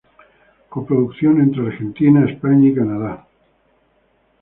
Coproducción 0.69 1.39
entre 1.41 1.67
Argentina, 1.67 2.25
España 2.27 2.69
y 2.69 2.73
Canadá. 2.73 3.27